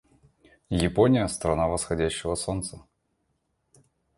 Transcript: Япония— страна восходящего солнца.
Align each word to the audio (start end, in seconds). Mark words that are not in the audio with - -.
Япония— 0.71 1.27
страна 1.29 1.67
восходящего 1.67 2.33
солнца. 2.33 2.87